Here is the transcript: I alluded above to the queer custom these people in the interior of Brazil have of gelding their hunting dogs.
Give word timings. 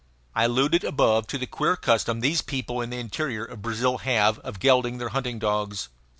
I 0.33 0.45
alluded 0.45 0.83
above 0.83 1.27
to 1.27 1.37
the 1.37 1.45
queer 1.45 1.75
custom 1.75 2.21
these 2.21 2.41
people 2.41 2.81
in 2.81 2.89
the 2.89 2.97
interior 2.97 3.45
of 3.45 3.61
Brazil 3.61 3.99
have 3.99 4.39
of 4.39 4.57
gelding 4.59 4.97
their 4.97 5.09
hunting 5.09 5.37
dogs. 5.37 5.89